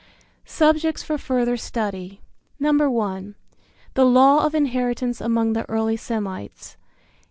[0.47, 2.21] Subjects for Further Study.
[2.57, 3.35] (1)
[3.93, 6.75] The Law of Inheritance among the Early Semites.